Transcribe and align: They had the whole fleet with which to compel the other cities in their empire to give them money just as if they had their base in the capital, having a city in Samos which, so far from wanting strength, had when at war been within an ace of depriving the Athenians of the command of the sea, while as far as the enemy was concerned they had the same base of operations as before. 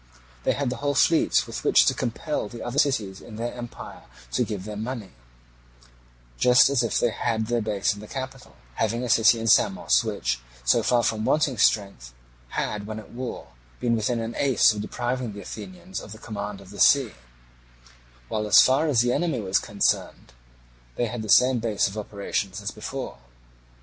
They 0.45 0.53
had 0.53 0.71
the 0.71 0.77
whole 0.77 0.95
fleet 0.95 1.45
with 1.45 1.63
which 1.63 1.85
to 1.85 1.93
compel 1.93 2.49
the 2.49 2.63
other 2.63 2.79
cities 2.79 3.21
in 3.21 3.35
their 3.35 3.53
empire 3.53 4.01
to 4.31 4.43
give 4.43 4.65
them 4.65 4.81
money 4.81 5.11
just 6.39 6.71
as 6.71 6.81
if 6.81 6.99
they 6.99 7.11
had 7.11 7.45
their 7.45 7.61
base 7.61 7.93
in 7.93 7.99
the 7.99 8.07
capital, 8.07 8.55
having 8.73 9.03
a 9.03 9.09
city 9.09 9.39
in 9.39 9.45
Samos 9.45 10.03
which, 10.03 10.39
so 10.65 10.81
far 10.81 11.03
from 11.03 11.23
wanting 11.23 11.59
strength, 11.59 12.15
had 12.47 12.87
when 12.87 12.97
at 12.97 13.11
war 13.11 13.49
been 13.79 13.95
within 13.95 14.19
an 14.19 14.33
ace 14.39 14.73
of 14.73 14.81
depriving 14.81 15.33
the 15.33 15.41
Athenians 15.41 15.99
of 16.01 16.13
the 16.13 16.17
command 16.17 16.61
of 16.61 16.71
the 16.71 16.79
sea, 16.79 17.11
while 18.27 18.47
as 18.47 18.59
far 18.59 18.87
as 18.87 19.01
the 19.01 19.13
enemy 19.13 19.39
was 19.39 19.59
concerned 19.59 20.33
they 20.95 21.05
had 21.05 21.21
the 21.21 21.29
same 21.29 21.59
base 21.59 21.87
of 21.87 21.95
operations 21.95 22.59
as 22.59 22.71
before. 22.71 23.19